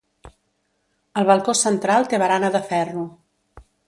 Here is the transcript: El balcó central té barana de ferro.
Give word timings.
El 1.21 1.27
balcó 1.31 1.55
central 1.59 2.09
té 2.13 2.19
barana 2.23 2.49
de 2.57 2.63
ferro. 2.73 3.05